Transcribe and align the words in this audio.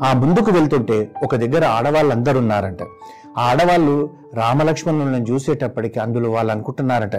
ఆ 0.00 0.12
ముందుకు 0.12 0.50
వెళ్తుంటే 0.50 0.96
ఒక 1.22 1.36
దగ్గర 1.36 1.64
ఆడవాళ్ళందరూ 1.68 2.38
ఉన్నారంట 2.38 2.82
ఆ 3.36 3.50
ఆడవాళ్ళు 3.50 3.94
రామలక్ష్మణులను 4.34 5.26
చూసేటప్పటికి 5.26 6.00
అందులో 6.00 6.30
వాళ్ళు 6.30 6.52
అనుకుంటున్నారట 6.52 7.16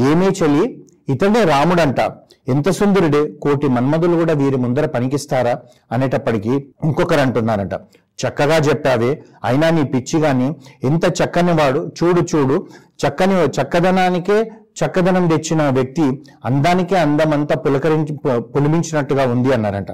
ఏమే 0.00 0.26
చలి 0.38 0.62
ఇతడే 1.08 1.44
రాముడంట. 1.44 2.00
ఎంత 2.48 2.68
సుందరుడే 2.70 3.30
కోటి 3.42 3.68
మన్మధులు 3.68 4.16
కూడా 4.16 4.32
వీరి 4.32 4.56
ముందర 4.56 4.86
పనికిస్తారా? 4.86 5.54
అనేటప్పటికీ 5.92 6.54
ఇంకొకరు 6.84 7.20
అంటున్నారంట 7.20 7.74
చక్కగా 8.18 8.56
చెప్పావే 8.58 9.10
అయినా 9.44 9.70
నీ 9.70 9.84
పిచ్చి 9.84 10.18
గాని 10.18 10.48
ఎంత 10.84 11.04
చక్కని 11.18 11.52
వాడు 11.52 11.92
చూడు 11.98 12.20
చూడు 12.22 12.56
చక్కని 12.98 13.34
చక్కదనానికే 13.56 14.38
చక్కదనం 14.76 15.28
తెచ్చిన 15.28 15.68
వ్యక్తి 15.68 16.06
అందానికే 16.44 16.96
అందమంతా 16.96 17.54
పులకరించి 17.56 18.12
పు- 18.16 18.40
పులిమించినట్టుగా 18.46 19.26
ఉంది 19.26 19.52
అన్నారంట. 19.52 19.90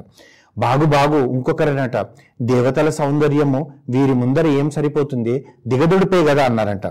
బాగు 0.59 0.85
బాగు 0.85 1.19
ఇంకొకరనట 1.35 1.97
దేవతల 2.43 2.89
సౌందర్యము 2.91 3.61
వీరి 3.91 4.15
ముందర 4.15 4.47
ఏం 4.47 4.71
సరిపోతుంది? 4.71 5.45
దిగదుడిపే 5.67 6.25
కదా 6.25 6.45
అన్నారంట. 6.45 6.87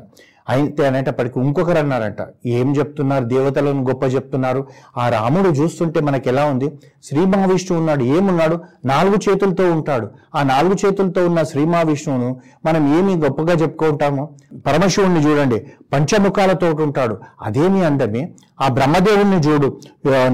అయితే 0.50 0.88
అనేటప్పటికి 0.88 1.40
ఇంకొకరు 1.40 1.78
అన్నారంట 1.78 2.22
ఏం 2.46 2.76
చెప్తున్నారు? 2.78 3.26
దేవతలను 3.26 3.82
గొప్ప 3.90 4.04
చెప్తున్నారు. 4.04 4.62
ఆ 4.98 5.10
రాముడు 5.10 5.50
చూస్తుంటే 5.50 6.00
మనకి 6.02 6.30
ఎలా 6.30 6.46
ఉంది? 6.46 6.68
శ్రీ 7.04 7.26
మహావిష్ణువు 7.26 7.80
ఉన్నాడు 7.82 8.04
ఏమున్నాడు? 8.04 8.60
నాలుగు 8.86 9.16
చేతులతో 9.16 9.72
ఉంటాడు. 9.72 10.08
ఆ 10.36 10.44
నాలుగు 10.44 10.76
చేతులతో 10.86 11.26
ఉన్న 11.26 11.44
శ్రీ 11.44 11.66
మహావిష్ణువును 11.66 12.30
మనం 12.66 12.84
ఏమి 12.98 13.16
గొప్పగా 13.26 13.54
చెప్పుకుంటాము? 13.54 14.30
పరమశివుణ్ణి 14.68 15.22
చూడండి 15.28 15.60
పంచముఖాలతో 15.94 16.70
ఉంటాడు. 16.88 17.18
అదేమి 17.42 17.86
అందమే 17.86 18.24
ఆ 18.62 18.68
బ్రహ్మదేవుణ్ణి 18.68 19.38
చూడు. 19.38 19.70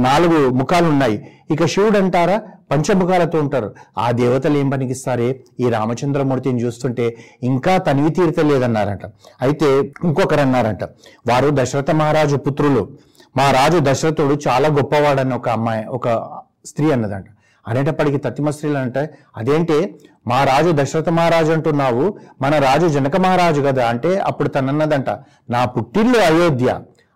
నాలుగు 0.07 0.49
ముఖాలు 0.49 0.87
ఉన్నాయి 0.87 1.17
ఇక 1.51 1.65
శివుడు 1.65 1.97
అంటారా? 1.97 2.37
పంచముఖాలతో 2.71 3.37
ఉంటారు. 3.39 3.69
ఆ 3.97 4.07
దేవతలు 4.21 4.57
ఏం 4.61 4.69
పనికిస్తారే? 4.69 5.29
ఈ 5.59 5.69
రామచంద్రమూర్తిని 5.75 6.61
చూస్తుంటే 6.65 7.05
ఇంకా 7.49 7.73
తనివి 7.87 8.11
తీరతలేదన్నారంట 8.17 9.05
అయితే 9.45 9.69
ఇంకొకరు 10.07 10.43
అన్నారంట 10.45 10.83
వారు 11.31 11.49
దశరథ 11.59 11.91
మహారాజు 12.01 12.37
పుత్రులు. 12.47 12.83
మా 13.37 13.47
రాజు 13.51 13.79
దశరథుడు 13.89 14.35
చాలా 14.47 14.67
గొప్పవాడని 14.77 15.35
ఒక 15.39 15.49
అమ్మాయి 15.49 15.83
ఒక 15.97 16.07
స్త్రీ 16.65 16.87
అన్నదంట. 16.91 17.27
అనేటప్పటికి 17.65 18.17
తత్తిమ 18.25 18.49
స్త్రీలు 18.49 18.77
అంటే 18.77 19.01
అదేంటి 19.37 19.77
మా 20.27 20.37
రాజు 20.43 20.69
దశరథ 20.79 21.09
మహారాజు 21.17 21.51
అంటున్నావు 21.51 22.05
మన 22.41 22.53
రాజు 22.65 22.87
జనక 22.95 23.15
మహారాజు 23.25 23.61
కదా 23.61 23.83
అంటే 23.93 24.11
అప్పుడు 24.29 24.49
తనన్నదంట 24.49 25.09
నా 25.55 25.61
పుట్టిల్లు 25.75 26.19
అయోధ్య 26.29 26.69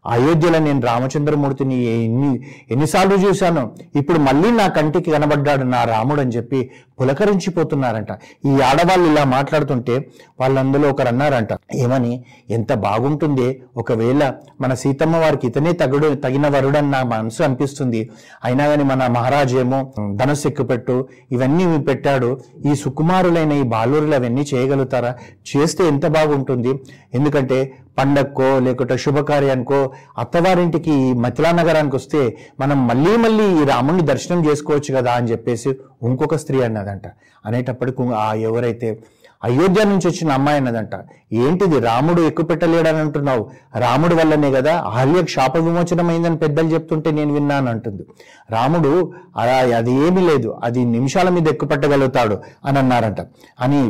అయోధ్యలో 0.05 0.59
నేను 0.59 0.81
రామచంద్రమూర్తిని 0.81 1.83
ఎన్ని 1.83 2.39
ఎన్నిసార్లు 2.71 3.15
చూశాను 3.15 3.71
ఇప్పుడు 3.95 4.19
మళ్ళీ 4.19 4.51
నా 4.51 4.67
కంటికి 4.67 5.11
కనబడ్డాడు 5.11 5.63
నా 5.63 5.83
రాముడు 5.83 6.21
అని 6.21 6.31
చెప్పి 6.31 6.69
పులకరించిపోతున్నారంట. 7.01 8.07
ఈ 8.45 8.61
ఆడవాళ్ళు 8.61 9.11
ఇలా 9.11 9.23
మాట్లాడుతుంటే 9.23 10.07
వాళ్ళందులో 10.39 10.89
ఒకరు 10.89 11.07
అన్నారంట 11.07 11.49
ఏమని 11.75 12.23
ఎంత 12.49 12.73
బాగుంటుంది? 12.73 13.61
ఒకవేళ 13.77 14.33
మన 14.61 14.73
సీతమ్మ 14.73 15.15
వారికి 15.17 15.47
ఇతనే 15.47 15.71
తగుడు 15.71 16.15
తగిన 16.15 16.47
వరుడని 16.47 16.91
నా 16.91 17.03
మనసు 17.03 17.43
అనిపిస్తుంది. 17.43 18.09
అయినా 18.43 18.67
కానీ 18.67 18.83
మన 18.83 19.07
మహారాజేమో 19.07 19.93
ధనస్సు 20.15 20.47
ఎక్కుపెట్టు 20.47 21.07
ఇవన్నీ 21.31 21.77
పెట్టాడు. 21.77 22.41
ఈ 22.65 22.75
సుకుమారులైన 22.75 23.51
ఈ 23.51 23.63
బాలూరులు 23.63 24.15
అవన్నీ 24.15 24.45
చేయగలుగుతారా? 24.53 25.15
చేస్తే 25.51 25.87
ఎంత 25.87 26.05
బాగుంటుంది? 26.05 26.79
ఎందుకంటే 27.13 27.73
పండక్కో 27.97 28.59
లేకుంటే 28.59 28.97
శుభకార్యానికో 28.97 29.91
అత్తవారింటికి 30.17 31.13
మతిలా 31.13 31.51
నగరానికి 31.51 31.95
వస్తే 31.95 32.37
మనం 32.59 32.87
మళ్ళీ 32.87 33.17
మళ్ళీ 33.17 33.61
ఈ 33.61 33.65
రాముడిని 33.65 34.01
దర్శనం 34.01 34.45
చేసుకోవచ్చు 34.45 34.95
కదా 34.95 35.11
అని 35.11 35.31
చెప్పేసి 35.31 35.69
ఇంకొక 36.03 36.35
స్త్రీ 36.35 36.61
అన్నదంట. 36.61 37.01
అనేటప్పటికి 37.45 38.03
ఆ 38.03 38.33
ఎవరైతే 38.33 38.99
అయోధ్య 39.43 39.83
నుంచి 39.83 40.07
వచ్చిన 40.07 40.31
అమ్మాయి 40.31 40.57
అన్నదంట. 40.57 40.89
ఏంటిది 41.33 41.79
రాముడు 41.79 42.21
ఎక్కువ 42.21 42.45
పెట్టలేడని 42.45 42.97
అంటున్నావు? 42.97 43.51
రాముడు 43.77 44.15
వల్లనే 44.15 44.51
కదా 44.51 44.77
అహల్యకు 44.77 45.25
శాప 45.25 45.55
విమోచనం 45.55 46.07
అయిందని 46.09 46.37
పెద్దలు 46.37 46.67
చెప్తుంటే 46.67 47.11
నేను 47.11 47.33
విన్నాను 47.33 47.69
అంటుంది. 47.69 48.05
రాముడు 48.49 49.13
అలా 49.37 49.77
అది 49.77 49.91
ఏమీ 49.91 50.21
లేదు. 50.21 50.59
అది 50.63 50.85
నిమిషాల 50.85 51.29
మీద 51.29 51.47
ఎక్కుపెట్టగలుగుతాడు 51.47 52.41
అని 52.65 52.79
అన్నారంట. 52.79 53.21
అని 53.59 53.87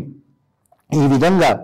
ఈ 0.94 1.08
విధంగా 1.08 1.59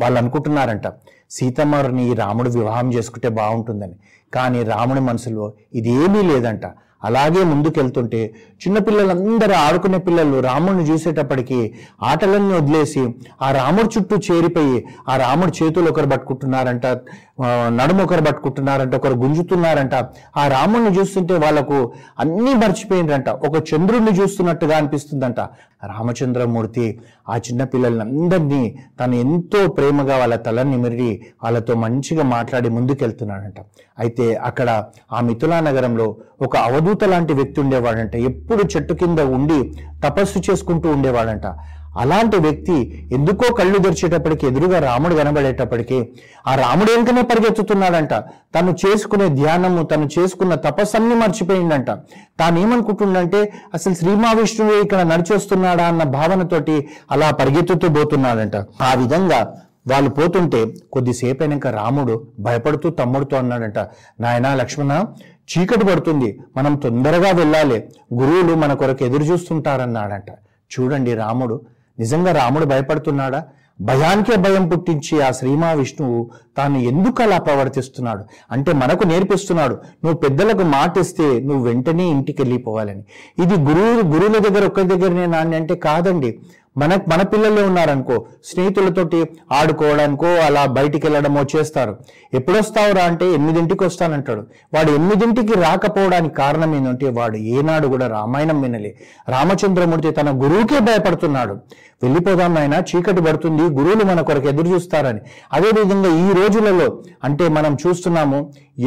వాళ్ళు 0.00 0.18
అనుకుంటున్నారంట. 0.18 0.86
సీతమ్మని 1.30 2.14
రాముడు 2.14 2.50
వివాహం 2.50 2.92
చేసుకుంటే 2.94 3.28
బాగుంటుందని. 3.28 3.96
కానీ 4.34 4.62
రాముడి 4.62 5.00
మనసులో 5.00 5.52
ఇదేమీ 5.74 6.22
లేదంట. 6.22 6.66
అలాగే 7.04 7.42
ముందుకెళ్తుంటే 7.44 8.34
చిన్నపిల్లలందరూ 8.62 9.54
ఆడుకునే 9.54 9.98
పిల్లలు 9.98 10.40
రాముడిని 10.40 10.82
చూసేటప్పటికి 10.90 11.74
ఆటలన్నీ 12.02 12.54
వదిలేసి 12.54 13.02
ఆ 13.42 13.52
రాముడి 13.52 13.88
చుట్టూ 13.98 14.16
చేరిపోయి 14.16 14.84
ఆ 15.08 15.16
రాముడి 15.16 15.52
చేతులు 15.60 15.90
ఒకరు 15.90 16.10
పట్టుకుంటున్నారంట. 16.10 16.86
నడుము 17.78 18.02
ఒకరు 18.02 18.22
పట్టుకుంటున్నారంట 18.22 18.94
ఒకరు 18.94 19.14
గుంజుతున్నారంట. 19.14 19.94
ఆ 20.36 20.48
రాముణ్ణి 20.48 20.90
చూస్తుంటే 20.98 21.34
వాళ్ళకు 21.34 21.92
అన్నీ 22.18 22.54
మర్చిపోయిండ్రంట 22.54 23.28
ఒక 23.28 23.56
చంద్రుణ్ణి 23.70 24.12
చూస్తున్నట్టుగా 24.20 24.76
అనిపిస్తుందంట. 24.76 25.40
రామచంద్రమూర్తి 25.90 27.00
ఆ 27.28 27.36
చిన్న 27.36 27.64
పిల్లలందరినీ 27.64 28.76
తను 29.00 29.14
ఎంతో 29.14 29.66
ప్రేమగా 29.66 30.16
వాళ్ళ 30.16 30.36
తల 30.36 30.62
నిమిరి 30.62 31.10
వాళ్ళతో 31.42 31.74
మంచిగా 31.74 32.22
మాట్లాడి 32.22 32.68
ముందుకెళ్తున్నాడంట. 32.68 33.60
అయితే 33.98 34.34
అక్కడ 34.34 34.84
ఆ 35.12 35.20
మిథులా 35.20 35.60
నగరంలో 35.60 36.16
ఒక 36.42 36.56
అవధూత 36.56 37.04
లాంటి 37.04 37.32
వ్యక్తి 37.32 37.60
ఉండేవాడంట. 37.60 38.14
ఎప్పుడు 38.16 38.62
చెట్టు 38.76 38.94
కింద 38.94 39.18
ఉండి 39.18 39.60
తపస్సు 40.04 40.38
చేసుకుంటూ 40.50 40.88
ఉండేవాడంట. 40.90 41.46
అలాంటి 41.96 42.36
వ్యక్తి 42.36 43.08
ఎందుకో 43.12 43.54
కళ్ళు 43.54 43.78
తెరిచేటప్పటికి 43.78 44.46
ఎదురుగా 44.46 44.78
రాముడు 44.78 45.14
కనబడేటప్పటికి 45.14 46.08
ఆ 46.46 46.54
రాముడు 46.54 46.92
వెనుకనే 46.92 47.22
పరిగెత్తుతున్నాడంట. 47.22 48.14
తను 48.54 48.76
చేసుకునే 48.86 49.28
ధ్యానము 49.28 49.82
తను 49.82 50.08
చేసుకున్న 50.18 50.54
తపస్సన్ని 50.54 51.14
మర్చిపోయిందంట. 51.14 51.90
తానేమనుకుంటుండంటే 52.40 53.52
అసలు 53.74 53.94
శ్రీ 53.94 54.80
ఇక్కడ 54.80 55.00
నడిచొస్తున్నాడా 55.00 55.84
అన్న 55.84 56.02
భావనతోటి 56.02 56.88
అలా 57.10 57.30
పరిగెత్తుతూ 57.30 57.88
పోతున్నాడంట. 57.88 58.56
ఆ 58.56 58.94
విధంగా 58.94 59.56
వాళ్ళు 59.90 60.10
పోతుంటే 60.10 60.66
కొద్దిసేపు 60.92 61.42
అయినాక 61.42 61.66
రాముడు 61.66 62.26
భయపడుతూ 62.40 62.90
తమ్ముడుతో 62.90 63.36
అన్నాడంట 63.36 63.78
నాయనా 64.20 64.54
లక్ష్మణ 64.54 65.04
చీకటి 65.50 65.86
పడుతుంది. 65.86 66.40
మనం 66.56 66.76
తొందరగా 66.76 67.30
వెళ్ళాలి. 67.30 67.84
గురువులు 68.14 68.54
మన 68.54 68.72
కొరకు 68.72 69.04
ఎదురు 69.04 69.22
చూస్తుంటారన్నాడంట. 69.22 70.30
చూడండి 70.72 71.14
రాముడు 71.14 71.60
నిజంగా 72.00 72.32
రాముడు 72.40 72.66
భయపడుతున్నాడా? 72.72 73.40
భయానికే 73.88 74.34
భయం 74.44 74.64
పుట్టించి 74.70 75.14
ఆ 75.26 75.28
శ్రీమా 75.38 75.68
విష్ణువు 75.78 76.18
తాను 76.56 76.78
ఎందుకు 76.90 77.20
అలా 77.22 77.38
ప్రవర్తిస్తున్నాడు? 77.46 78.22
అంటే 78.54 78.70
మనకు 78.82 79.04
నేర్పిస్తున్నాడు 79.04 79.74
నువ్వు 80.04 80.16
పెద్దలకు 80.24 80.64
మాట 80.76 80.92
ఇస్తే 81.04 81.26
నువ్వు 81.48 81.62
వెంటనే 81.68 82.06
ఇంటికి 82.16 82.38
వెళ్ళిపోవాలని 82.42 83.02
ఇది 83.44 83.56
గురువు 83.68 84.02
గురువుల 84.12 84.38
దగ్గర 84.46 84.64
ఒక్కరి 84.70 84.88
దగ్గరనే 84.94 85.26
నాణ్య 85.26 85.60
అంటే 85.60 85.76
కాదండి. 85.86 86.30
మన 86.76 86.98
మన 87.08 87.22
పిల్లలే 87.22 87.62
ఉన్నారనుకో 87.62 88.26
స్నేహితులతోటి 88.44 89.28
ఆడుకోవడానికో 89.52 90.26
అలా 90.26 90.66
బయటికి 90.66 91.06
వెళ్ళడమో 91.06 91.42
చేస్తారు. 91.56 91.96
ఎప్పుడొస్తావురా 92.34 93.04
అంటే 93.04 93.26
ఎనిమిదింటికి 93.32 93.84
వస్తానంటాడు 93.84 94.42
వాడు 94.74 94.90
ఎనిమిదింటికి 94.90 95.60
రాకపోవడానికి 95.60 96.34
కారణం 96.34 96.74
ఏంటంటే 96.74 97.08
వాడు 97.08 97.36
ఏనాడు 97.36 97.86
కూడా 97.88 98.06
రామాయణం 98.06 98.60
వినలే. 98.62 98.96
రామచంద్రమూర్తి 99.28 100.10
తన 100.10 100.30
గురువుకే 100.42 100.80
భయపడుతున్నాడు. 100.80 101.56
వెళ్ళిపోదాం 102.02 102.54
నాయన 102.54 102.82
చీకటి 102.90 103.20
పడుతుంది 103.20 103.62
గురువులు 103.62 104.04
మన 104.04 104.20
కొరకు 104.20 104.48
ఎదురు 104.48 104.68
చూస్తారని 104.68 105.20
అదేవిధంగా 105.52 106.10
ఈ 106.26 106.32
రోజులలో 106.40 107.02
అంటే 107.24 107.48
మనం 107.48 107.76
చూస్తున్నాము 107.86 108.38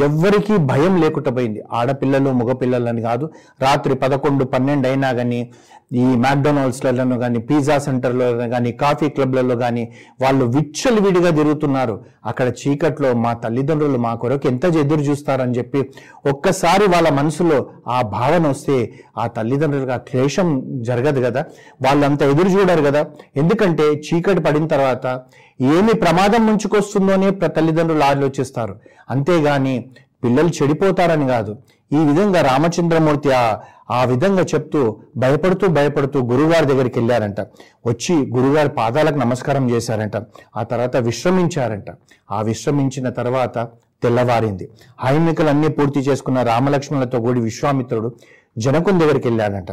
ఎవ్వరికీ 0.02 0.56
భయం 0.56 1.00
లేకుండా 1.00 1.30
పోయింది. 1.30 1.62
ఆడపిల్లలు 1.72 2.30
మగపిల్లలని 2.30 3.02
కాదు 3.02 3.30
రాత్రి 3.62 3.94
పదకొండు 3.94 4.44
పన్నెండు 4.44 4.88
అయినా 4.88 5.12
కానీ 5.12 5.50
ఈ 5.92 6.04
మ్యాక్డొనాల్డ్స్లలో 6.04 7.18
కానీ 7.18 7.38
పిజ్జా 7.38 7.78
సెంటర్లో 7.78 8.32
కానీ 8.48 8.72
కాఫీ 8.72 9.08
క్లబ్లలో 9.08 9.56
కానీ 9.56 9.92
వాళ్ళు 10.22 10.44
విచ్చలు 10.44 11.00
విడిగా 11.00 11.30
తిరుగుతున్నారు. 11.30 12.04
అక్కడ 12.26 12.52
చీకట్లో 12.52 13.14
మా 13.14 13.32
తల్లిదండ్రులు 13.32 13.98
మా 13.98 14.14
కొరకు 14.14 14.48
ఎంత 14.48 14.64
ఎదురు 14.64 15.00
చూస్తారని 15.00 15.58
చెప్పి 15.58 15.90
ఒక్కసారి 16.26 16.84
వాళ్ళ 16.84 17.08
మనసులో 17.08 17.66
ఆ 17.88 18.02
భావన 18.02 18.48
వస్తే 18.48 18.92
ఆ 19.18 19.26
తల్లిదండ్రులకు 19.26 19.92
ఆ 19.92 19.96
క్లేశం 19.96 20.62
జరగదు 20.82 21.20
కదా. 21.20 21.44
వాళ్ళంతా 21.82 22.26
ఎదురు 22.26 22.48
చూడరు 22.48 22.82
కదా. 22.82 23.06
ఎందుకంటే 23.36 23.82
చీకటి 23.82 24.40
పడిన 24.40 24.66
తర్వాత 24.66 25.20
ఏమి 25.60 25.94
ప్రమాదం 25.94 26.46
ముంచుకొస్తుందోనే 26.46 27.30
తల్లిదండ్రులు 27.30 28.04
ఆలోచిస్తారు. 28.04 28.78
అంతేగాని 29.10 29.90
పిల్లలు 30.24 30.48
చెడిపోతారని 30.48 31.28
కాదు. 31.28 31.56
ఈ 31.92 31.96
విధంగా 31.96 32.40
రామచంద్రమూర్తి 32.40 33.30
ఆ 33.30 33.60
ఆ 33.90 34.04
విధంగా 34.04 34.42
చెప్తూ 34.42 34.96
భయపడుతూ 35.16 35.66
భయపడుతూ 35.66 36.20
గురుగారి 36.20 36.66
దగ్గరికి 36.66 36.98
వెళ్ళారంట. 36.98 37.40
వచ్చి 37.86 38.14
గురుగారి 38.14 38.68
పాదాలకు 38.68 39.18
నమస్కారం 39.18 39.70
చేశారంట. 39.70 40.12
ఆ 40.56 40.62
తర్వాత 40.62 40.96
విశ్రమించారంట. 40.96 41.84
ఆ 42.30 42.42
విశ్రమించిన 42.42 43.08
తర్వాత 43.08 43.68
తెల్లవారింది. 44.02 44.70
హైమికలన్నీ 45.00 45.68
పూర్తి 45.68 46.00
చేసుకున్న 46.00 46.42
రామలక్ష్మణులతో 46.42 47.20
కూడి 47.20 47.40
విశ్వామిత్రుడు 47.40 48.14
జనకుని 48.58 48.98
దగ్గరికి 48.98 49.28
వెళ్ళాడంట. 49.28 49.66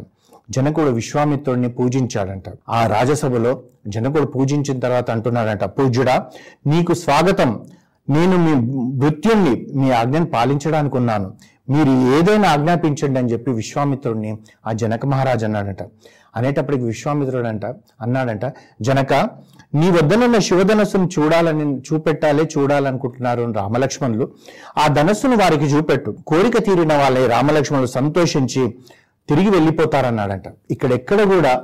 జనకుడు 0.55 0.89
విశ్వామిత్రుడిని 0.89 1.69
పూజించాడంట. 1.69 2.43
ఆ 2.69 2.87
రాజసభలో 2.87 3.51
జనకుడు 3.87 4.25
పూజించిన 4.25 4.79
తర్వాత 4.79 5.11
అంటున్నాడంట 5.11 5.63
పూజ్యుడా 5.63 6.15
నీకు 6.67 6.93
స్వాగతం. 6.93 7.49
నేను 8.09 8.37
మీ 8.37 8.53
మృత్యుణ్ణి 8.99 9.53
మీ 9.75 9.91
ఆజ్ఞను 9.91 10.25
పాలించడానికి 10.25 10.97
ఉన్నాను. 10.97 11.27
మీరు 11.69 11.91
ఏదైనా 12.17 12.49
ఆజ్ఞాపించండి 12.49 13.19
అని 13.19 13.31
చెప్పి 13.31 13.51
విశ్వామిత్రుడిని 13.51 14.37
ఆ 14.67 14.71
జనక 14.71 15.05
మహారాజు 15.05 15.45
అన్నాడంట. 15.45 15.83
అనేటప్పటికి 16.35 16.83
విశ్వామిత్రుడు 16.83 17.47
అంట 17.47 17.65
అన్నాడంట 18.01 18.45
జనక 18.81 19.13
నీ 19.75 19.89
వద్దనున్న 19.91 20.39
శివధనస్సును 20.39 21.09
చూడాలని 21.19 21.65
చూపెట్టాలే 21.77 22.49
చూడాలనుకుంటున్నారు 22.57 23.51
రామలక్ష్మణులు. 23.51 24.25
ఆ 24.77 24.87
ధనస్సును 24.87 25.37
వారికి 25.37 25.65
చూపెట్టు. 25.65 26.15
కోరిక 26.27 26.57
తీరిన 26.57 26.93
వాళ్ళే 26.97 27.27
రామలక్ష్మణులు 27.27 27.87
సంతోషించి 27.87 28.63
తిరిగి 29.29 29.49
వెళ్ళిపోతారన్నాడంట. 29.49 30.43
ఇక్కడెక్కడ 30.71 31.21
కూడా 31.23 31.63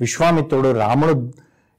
విశ్వామిత్రుడు 0.00 0.72
రాముడు 0.72 1.32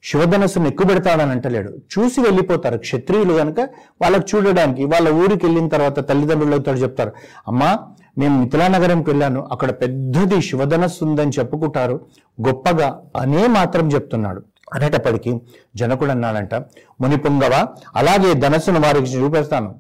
శివధనస్సును 0.04 0.68
ఎక్కుబెడతాడని 0.68 1.32
అంటలేడు. 1.32 1.70
చూసి 1.70 2.22
వెళ్ళిపోతారు. 2.22 2.78
క్షత్రియులు 2.78 3.34
కనుక 3.34 3.60
వాళ్ళకి 4.02 4.38
చూడడానికి 4.38 4.86
వాళ్ళ 4.86 5.10
ఊరికి 5.10 5.46
వెళ్ళిన 5.46 5.68
తర్వాత 5.68 6.10
తల్లిదండ్రులతో 6.10 6.72
చెప్తారు 6.72 7.12
అమ్మా 7.48 7.78
మేము 8.18 8.44
మిథిలానగరంకి 8.44 9.10
వెళ్ళాను. 9.10 9.50
అక్కడ 9.52 9.72
పెద్దది 9.72 10.42
శివధనస్సు 10.42 11.06
ఉందని 11.06 11.32
చెప్పుకుంటారు. 11.40 12.06
గొప్పగా 12.48 13.02
అనే 13.18 13.48
మాత్రం 13.48 13.88
చెప్తున్నాడు. 13.88 14.42
అనేటప్పటికీ 14.74 15.42
జనకుడు 15.76 16.12
అన్నాడంట 16.12 16.56
మునిపుంగవ? 17.02 17.68
అలాగే 17.96 18.34
ధనస్సును 18.34 18.80
వారికి 18.80 19.18
చూపిస్తాను. 19.18 19.76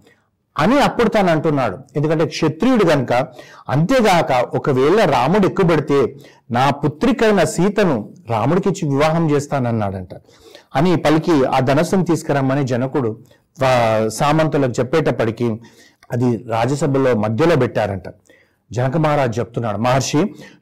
అని 0.59 0.79
అప్పుడు 0.79 1.09
తాను 1.09 1.31
అంటున్నాడు. 1.31 1.77
ఎందుకంటే 1.95 2.25
క్షత్రియుడు 2.25 2.85
కనుక 2.85 3.13
అంతేగాక 3.69 4.55
ఒకవేళ 4.55 5.05
రాముడు 5.05 5.47
ఎక్కుబడితే 5.47 6.15
నా 6.51 6.69
పుత్రికైన 6.69 7.43
సీతను 7.43 8.09
రాముడికిచ్చి 8.29 8.89
వివాహం 8.89 9.31
చేస్తానన్నాడంట. 9.31 10.09
అని 10.75 10.95
పలికి 10.95 11.43
ఆ 11.45 11.59
ధనస్సును 11.59 12.05
తీసుకురమ్మని 12.05 12.63
జనకుడు 12.63 13.17
సామంతులకు 14.07 14.71
చెప్పేటప్పటికి 14.79 15.59
అది 16.11 16.43
రాజ్యసభలో 16.47 17.15
మధ్యలో 17.15 17.55
పెట్టారంట. 17.55 18.03
జనక 18.71 18.97
మహారాజు 18.97 19.39
చెప్తున్నాడు 19.39 19.77
మహర్షి 19.77 20.17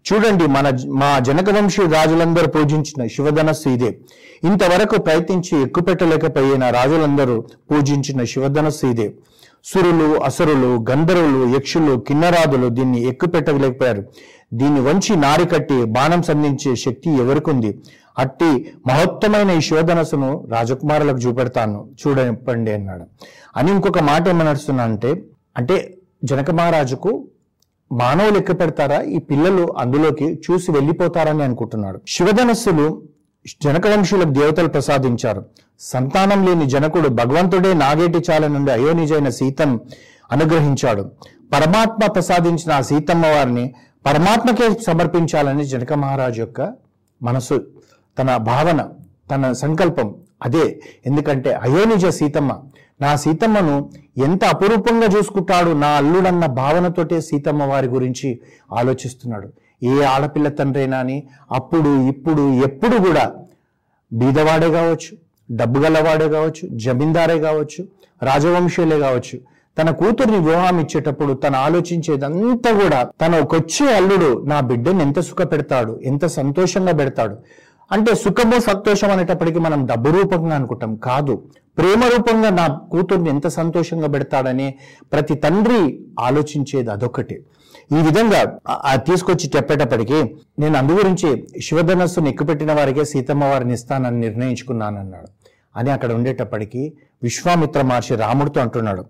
చూడండి 0.08 0.48
మన 0.48 0.70
మా 0.88 1.20
జనకవంశీ 1.20 1.82
రాజులందరూ 1.82 2.48
పూజించిన 2.48 3.08
శివధనస్సు 3.08 3.70
ఇదే. 3.70 4.00
ఇంతవరకు 4.44 5.02
ప్రయత్నించి 5.02 5.62
ఎక్కుపెట్టలేకపోయిన 5.62 6.70
రాజులందరూ 6.70 7.42
పూజించిన 7.72 8.24
శివధనస్సు 8.24 8.86
ఇదే. 8.86 9.14
సురులు 9.64 10.20
అసురులు 10.20 10.86
గంధర్వులు 10.92 11.56
యక్షులు 11.56 12.00
కిన్నరాదులు 12.00 12.68
దీన్ని 12.68 13.02
ఎక్కుపెట్టలేకపోయారు. 13.02 14.04
దీన్ని 14.54 14.80
వంచి 14.80 15.16
నారి 15.16 15.46
కట్టి 15.46 15.86
బాణం 15.86 16.22
సంధించే 16.22 16.76
శక్తి 16.76 17.10
ఎవరికుంది? 17.10 17.80
అట్టి 18.20 18.74
మహత్తమైన 18.88 19.52
ఈ 19.52 19.62
శివధనస్సును 19.62 20.48
రాజకుమారులకు 20.52 21.18
చూపెడతాను. 21.18 21.90
చూడండి 22.08 22.72
అన్నాడు. 22.72 23.04
అని 23.58 23.72
ఇంకొక 23.72 24.00
మాట 24.00 24.28
ఏమనడుస్తున్నా 24.28 24.84
అంటే 24.84 25.24
అంటే 25.58 25.98
జనక 26.24 26.52
మహారాజుకు 26.52 27.28
మానవులు 27.92 28.38
ఎక్క 28.38 28.60
పెడతారా 28.60 29.02
ఈ 29.02 29.18
పిల్లలు 29.18 29.74
అందులోకి 29.78 30.42
చూసి 30.52 30.72
వెళ్ళిపోతారని 30.72 31.44
అనుకుంటున్నాడు. 31.44 32.02
శివధనస్సులు 32.08 33.02
జనక 33.64 33.88
దేవతలు 34.24 34.68
ప్రసాదించారు. 34.68 35.46
సంతానం 35.80 36.46
లేని 36.46 36.66
జనకుడు 36.66 37.10
భగవంతుడే 37.10 37.74
నాగేటి 37.74 38.32
చాల 38.32 38.48
నుండి 38.48 38.72
అయోనిజైన 38.72 39.30
సీతం 39.30 39.80
అనుగ్రహించాడు. 40.32 41.12
పరమాత్మ 41.54 42.12
ప్రసాదించిన 42.12 42.72
ఆ 42.72 42.82
సీతమ్మ 42.82 43.26
వారిని 43.28 43.74
పరమాత్మకే 44.06 44.70
సమర్పించాలని 44.88 45.66
జనక 45.66 45.94
మహారాజు 45.94 46.40
యొక్క 46.40 46.74
మనసు 47.24 47.66
తన 48.20 48.38
భావన 48.38 48.90
తన 49.32 49.52
సంకల్పం 49.52 50.16
అదే. 50.44 50.80
ఎందుకంటే 51.06 51.54
అయోనిజ 51.54 52.06
సీతమ్మ 52.06 52.58
నా 53.02 53.16
సీతమ్మను 53.16 53.90
ఎంత 54.18 54.46
అపురూపంగా 54.46 55.08
చూసుకుంటాడు 55.18 55.70
నా 55.70 55.88
అల్లుడన్న 55.88 56.46
భావనతోటే 56.46 57.22
సీతమ్మ 57.22 57.64
వారి 57.64 57.88
గురించి 57.88 58.40
ఆలోచిస్తున్నాడు. 58.74 59.50
ఏ 59.82 60.04
ఆడపిల్ల 60.04 60.48
తండ్రైనా 60.50 61.00
అని 61.00 61.28
అప్పుడు 61.52 61.90
ఇప్పుడు 62.08 62.54
ఎప్పుడు 62.64 62.98
కూడా 63.08 63.26
బీదవాడే 64.14 64.70
కావచ్చు 64.72 65.18
డబ్బు 65.52 65.80
గలవాడే 65.80 66.30
కావచ్చు 66.30 66.70
జమీందారే 66.76 67.40
కావచ్చు 67.40 67.88
రాజవంశీయులే 68.24 69.00
కావచ్చు 69.00 69.38
తన 69.78 69.92
కూతుర్ని 69.92 70.38
వివాహం 70.38 70.80
ఇచ్చేటప్పుడు 70.80 71.34
తను 71.34 71.58
ఆలోచించేదంతా 71.58 72.72
కూడా 72.82 73.10
తన 73.22 73.36
ఒకొచ్చే 73.36 73.94
అల్లుడు 73.94 74.44
నా 74.44 74.60
బిడ్డను 74.60 75.02
ఎంత 75.02 75.20
సుఖ 75.20 75.42
పెడతాడు 75.42 76.00
ఎంత 76.04 76.26
సంతోషంగా 76.26 76.92
పెడతాడు. 76.92 77.38
అంటే 77.92 78.16
సుఖము 78.16 78.60
సంతోషం 78.60 79.12
అనేటప్పటికీ 79.12 79.60
మనం 79.60 79.86
డబ్బు 79.86 80.10
రూపంగా 80.10 80.56
అనుకుంటాం 80.56 80.96
కాదు. 80.96 81.44
ప్రేమ 81.78 82.04
రూపంగా 82.04 82.50
నా 82.50 82.68
కూతుర్ని 82.92 83.30
ఎంత 83.30 83.48
సంతోషంగా 83.48 84.08
పెడతాడని 84.08 84.76
ప్రతి 85.12 85.36
తండ్రి 85.36 86.00
ఆలోచించేది 86.20 86.92
అదొకటి 86.92 87.38
ఈ 87.92 88.02
విధంగా 88.02 88.58
ఆ- 88.70 88.96
తీసుకొచ్చి 88.96 89.52
చెప్పేటప్పటికి 89.56 90.36
నేను 90.60 90.78
అందు 90.78 90.92
గురించి 90.92 91.48
శివధనస్సును 91.62 92.30
ఎక్కుపెట్టిన 92.30 92.74
వారికే 92.74 93.06
సీతమ్మ 93.06 93.44
వారిని 93.46 93.74
ఇస్తానని 93.74 94.20
నిర్ణయించుకున్నానన్నాడు. 94.20 95.28
అని 95.76 95.92
అక్కడ 95.92 96.14
ఉండేటప్పటికీ 96.14 96.94
విశ్వామిత్ర 97.24 97.82
మహర్షి 97.82 98.16
రాముడితో 98.16 98.62
అంటున్నాడు. 98.62 99.06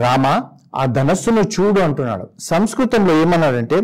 రామ 0.00 0.42
ఆ 0.74 0.84
ధనస్సును 0.84 1.40
చూడు 1.40 1.80
అంటున్నాడు. 1.80 2.28
సంస్కృతంలో 2.40 3.20
ఏమన్నాడంటే 3.20 3.80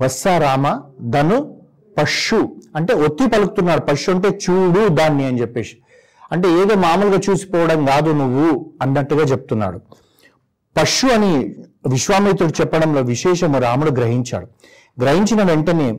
వస్సా 0.00 0.38
రామ 0.38 0.80
ధను 1.00 1.56
పశు 1.98 2.56
అంటే 2.76 2.94
ఒత్తి 2.94 3.26
పలుకుతున్నాడు 3.26 3.80
పశు 3.80 4.10
అంటే 4.10 4.28
చూడు 4.28 4.88
దాన్ని 4.88 5.24
అని 5.26 5.40
చెప్పేసి. 5.40 5.76
అంటే 6.32 6.48
ఏదో 6.48 6.74
మామూలుగా 6.74 7.20
చూసిపోవడం 7.30 7.86
కాదు 7.86 8.10
నువ్వు 8.10 8.70
అన్నట్టుగా 8.82 9.24
చెప్తున్నాడు. 9.24 9.80
పశు 10.76 11.06
అని 11.06 11.54
విశ్వామిత్రుడు 11.88 12.52
చెప్పడంలో 12.60 13.00
విశేషము 13.00 13.58
రాముడు 13.58 13.90
గ్రహించాడు. 13.90 14.46
గ్రహించిన 15.00 15.42
వెంటనే 15.42 15.98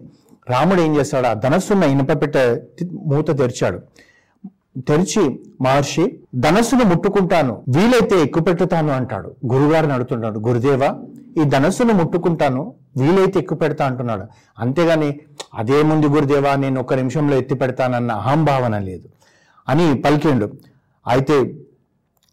రాముడు 0.50 0.82
ఏం 0.82 0.96
చేస్తాడు? 0.96 1.28
ఆ 1.28 1.34
ధనస్సున్న 1.34 1.84
ఇనుపపెట్ట 1.84 2.38
మూత 2.94 3.38
తెరిచాడు. 3.38 3.80
తెరిచి 4.82 5.40
మహర్షి 5.62 6.20
ధనస్సును 6.36 6.84
ముట్టుకుంటాను. 6.84 7.64
వీలైతే 7.76 8.22
ఎక్కుపెట్టుతాను 8.22 8.90
అంటాడు. 8.90 9.36
గురుగారిని 9.54 9.94
అడుగుతున్నాడు 9.94 10.40
గురుదేవా 10.40 10.96
ఈ 11.38 11.44
ధనస్సును 11.44 11.94
ముట్టుకుంటాను. 11.94 12.74
వీలైతే 12.98 13.40
ఎక్కువ 13.40 13.58
పెడతా 13.58 13.86
అంటున్నాడు. 13.86 14.24
అంతేగాని 14.60 15.20
అదేముంది 15.56 16.08
గురుదేవా 16.08 16.56
నేను 16.56 16.82
ఒక 16.82 16.94
నిమిషంలో 16.94 17.38
ఎత్తి 17.38 17.56
పెడతానన్న 17.56 18.12
అహంభావన 18.12 18.80
లేదు 18.80 19.10
అని 19.70 20.02
పలికిండు. 20.02 20.52
అయితే 21.08 21.54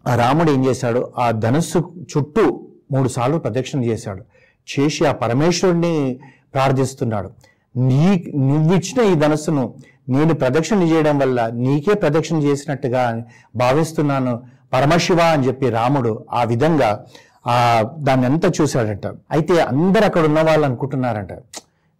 రాముడు 0.06 0.50
ఏం 0.50 0.66
చేశాడు? 0.66 1.12
ఆ 1.18 1.30
ధనస్సు 1.30 1.78
చుట్టూ 2.12 2.44
మూడు 2.92 3.08
సార్లు 3.08 3.38
ప్రదక్షిణ 3.38 3.84
చేశాడు. 3.84 4.22
చేసి 4.68 5.06
ఆ 5.06 5.12
పరమేశ్వరుడిని 5.12 6.20
ప్రార్థిస్తున్నాడు. 6.54 7.30
నీ 7.76 8.24
నువ్విచ్చిన 8.34 9.00
ఈ 9.12 9.14
ధనస్సును 9.14 9.74
నేను 10.08 10.34
ప్రదక్షిణ 10.34 10.82
చేయడం 10.82 11.18
వల్ల 11.18 11.48
నీకే 11.52 11.94
ప్రదక్షిణ 11.94 12.36
చేసినట్టుగా 12.36 13.24
భావిస్తున్నాను 13.56 14.42
పరమశివ 14.72 15.20
అని 15.20 15.46
చెప్పి 15.46 15.70
రాముడు 15.70 16.26
ఆ 16.32 16.44
విధంగా 16.44 17.04
ఆ 17.46 17.82
దాన్ని 17.98 18.26
అంతా 18.26 18.48
చూశాడట. 18.60 19.06
అయితే 19.30 19.60
అందరు 19.60 20.04
అక్కడ 20.04 20.24
ఉన్న 20.24 20.40
వాళ్ళు 20.42 20.66
అనుకుంటున్నారంట 20.66 21.32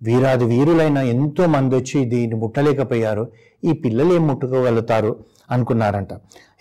వీరాది 0.02 0.44
వీరులైన 0.44 0.96
ఎంతో 0.96 1.46
మంది 1.46 1.74
వచ్చి 1.76 2.04
దీన్ని 2.04 2.36
ముట్టలేకపోయారు 2.36 3.28
ఈ 3.64 3.72
పిల్లలు 3.72 4.14
ఏం 4.14 4.26
ముట్టుకోగలుగుతారు 4.26 5.24
అనుకున్నారంట. 5.50 6.12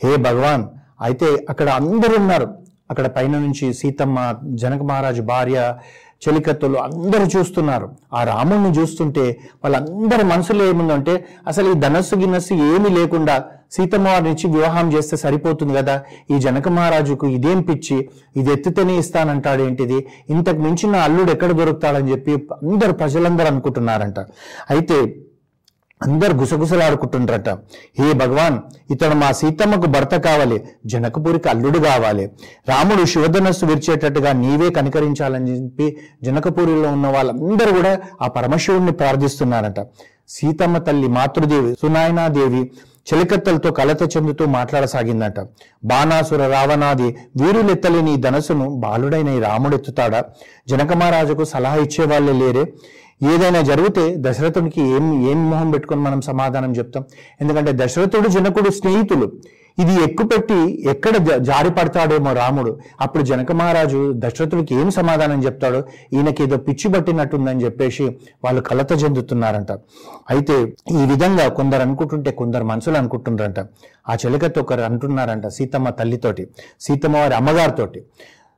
హే 0.04 0.16
భగవాన్ 0.16 0.64
అయితే 1.02 1.46
అక్కడ 1.50 1.70
అందరూ 1.70 2.16
ఉన్నారు. 2.18 2.70
అక్కడ 2.92 3.08
పైన 3.08 3.32
నుంచి 3.32 3.74
సీతమ్మ 3.74 4.36
జనక 4.46 4.82
మహారాజు 4.82 5.22
భార్య 5.22 5.74
చెలికత్తులు 6.28 6.78
అందరూ 6.78 7.26
చూస్తున్నారు. 7.26 7.90
ఆ 8.14 8.24
రాముణ్ణి 8.24 8.80
చూస్తుంటే 8.80 9.38
వాళ్ళందరి 9.64 10.24
మనసులో 10.24 10.66
ఏముందంటే 10.66 11.26
అసలు 11.48 11.72
ఈ 11.72 11.74
ధనస్సు 11.74 12.16
గిన్నస్సు 12.16 12.54
ఏమీ 12.54 12.90
లేకుండా 12.90 13.46
సీతమ్మ 13.72 14.08
వారి 14.08 14.48
వివాహం 14.48 14.94
చేస్తే 14.94 15.18
సరిపోతుంది 15.18 15.74
కదా? 15.74 16.02
ఈ 16.32 16.40
జనక 16.40 16.68
మహారాజుకు 16.68 17.26
ఇదేం 17.28 17.62
పిచ్చి? 17.62 18.10
ఇది 18.36 18.52
ఎత్తితేనే 18.52 18.98
ఇస్తానంటాడు 18.98 19.62
ఏంటిది? 19.62 20.08
ఇంతకు 20.30 20.58
మించిన 20.58 20.96
అల్లుడు 20.96 21.32
ఎక్కడ 21.32 21.52
దొరుకుతాడని 21.52 22.12
చెప్పి 22.12 22.34
అందరు 22.34 22.92
ప్రజలందరూ 22.92 23.48
అనుకుంటున్నారంట. 23.48 24.20
అయితే 24.70 25.29
అందరు 26.02 26.34
గుసగుసలాడుకుంటుండ్రట. 26.34 27.50
హే 28.00 28.14
భగవాన్ 28.14 28.58
ఇతడు 28.92 29.14
మా 29.14 29.32
సీతమ్మకు 29.32 29.88
భర్త 29.96 30.16
కావాలి 30.16 30.58
జనకపురికి 30.86 31.50
అల్లుడు 31.50 31.80
కావాలి. 31.80 32.26
రాముడు 32.70 33.06
శివధనస్సు 33.06 33.66
విరిచేటట్టుగా 33.66 34.32
నీవే 34.32 34.70
కనికరించాలని 34.70 35.66
చెప్పి 35.66 35.98
జనకపురిలో 36.24 36.92
ఉన్న 36.92 37.08
వాళ్ళందరూ 37.08 37.72
కూడా 37.74 38.00
ఆ 38.22 38.28
పరమశివుణ్ణి 38.28 38.92
ప్రార్థిస్తున్నారట. 38.92 39.82
సీతమ్మ 40.30 40.78
తల్లి 40.78 41.08
మాతృదేవి 41.08 41.76
సునాయనాదేవి 41.82 42.72
చెలికత్తలతో 43.10 43.72
కలత 43.72 44.02
చెందుతూ 44.18 44.46
మాట్లాడసాగిందట. 44.46 45.40
బాణాసుర 45.84 46.48
రావణాది 46.48 47.08
వీరులెత్తలేని 47.42 48.14
ఈ 48.14 48.18
ధనస్సును 48.18 48.70
బాలుడైన 48.76 49.30
ఈ 49.30 49.40
రాముడెత్తుతాడా 49.40 50.24
జనక 50.70 50.94
మహారాజుకు 50.94 51.44
సలహా 51.44 51.76
ఇచ్చేవాళ్ళే 51.76 52.34
లేరే. 52.34 52.64
ఏదైనా 53.22 53.62
జరిగితే 53.62 54.16
దశరథుడికి 54.18 54.82
ఏం 54.82 55.30
ఏం 55.30 55.50
మొహం 55.50 55.72
పెట్టుకొని 55.72 56.02
మనం 56.02 56.22
సమాధానం 56.22 56.72
చెప్తాం? 56.72 57.04
ఎందుకంటే 57.42 57.72
దశరథుడు 57.76 58.28
జనకుడు 58.28 58.70
స్నేహితులు. 58.70 59.28
ఇది 59.80 59.94
ఎక్కుపెట్టి 60.04 60.88
ఎక్కడ 60.90 61.18
జారి 61.38 61.70
పడతాడేమో 61.70 62.34
రాముడు. 62.34 62.80
అప్పుడు 63.02 63.24
జనక 63.24 63.52
మహారాజు 63.52 64.14
దశరథుడికి 64.16 64.76
ఏం 64.76 64.92
సమాధానం 64.92 65.44
చెప్తాడో? 65.44 65.84
ఈయనకి 66.14 66.44
ఏదో 66.44 66.58
పిచ్చి 66.58 66.94
పట్టినట్టుందని 66.94 67.64
చెప్పేసి 67.66 68.06
వాళ్ళు 68.46 68.62
కలత 68.62 69.04
చెందుతున్నారంట. 69.04 69.72
అయితే 70.30 70.74
ఈ 70.92 71.06
విధంగా 71.12 71.48
కొందరు 71.48 71.82
అనుకుంటుంటే 71.82 72.32
కొందరు 72.32 72.64
మనుషులు 72.64 72.98
అనుకుంటున్నారంట 72.98 73.60
ఆ 74.10 74.16
చెలికతో 74.26 74.62
ఒకరు 74.62 74.82
అంటున్నారంట 74.82 75.48
సీతమ్మ 75.48 75.90
తల్లితోటి 75.90 76.48
సీతమ్మ 76.80 77.18
వారి 77.18 77.34
అమ్మగారితోటి. 77.34 78.02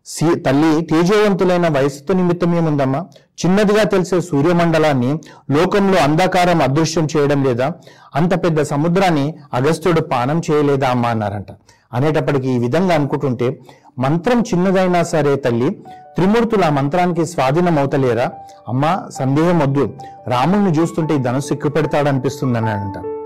సీ 0.05 0.35
తల్లి 0.35 0.81
తేజవంతులైన 0.81 1.67
వయస్సుతో 1.67 2.13
నిమిత్తం 2.13 2.55
ఏముందమ్మా? 2.55 3.05
చిన్నదిగా 3.45 3.83
తెలిసే 3.83 4.21
సూర్యమండలాన్ని 4.21 5.19
లోకంలో 5.51 5.97
అంధకారం 5.97 6.61
అదృశ్యం 6.61 7.07
చేయడం 7.17 7.43
లేదా? 7.43 7.71
అంత 8.15 8.43
పెద్ద 8.43 8.61
సముద్రాన్ని 8.61 9.33
అగస్త్యుడు 9.53 10.01
పానం 10.01 10.41
చేయలేదా 10.51 10.89
అమ్మా? 10.89 11.09
అన్నారంట. 11.09 11.47
అనేటప్పటికీ 11.93 12.49
ఈ 12.49 12.57
విధంగా 12.57 12.95
అనుకుంటుంటే 12.95 13.59
మంత్రం 13.99 14.41
చిన్నదైనా 14.41 15.03
సరే 15.03 15.35
తల్లి 15.35 15.69
త్రిమూర్తులు 16.15 16.65
ఆ 16.65 16.69
మంత్రానికి 16.69 17.25
స్వాధీనం 17.25 17.79
అవుతలేరా? 17.79 18.31
అమ్మా 18.67 19.07
సందేహం 19.09 19.59
వద్దు. 19.59 19.93
రాముణ్ణి 20.27 20.71
చూస్తుంటే 20.71 21.15
ఈ 21.15 21.17
ధనుసు 21.17 21.53
ఎక్కుపెడతాడనిపిస్తుంది 21.53 22.57
అని 22.57 22.69
అంట 22.69 23.20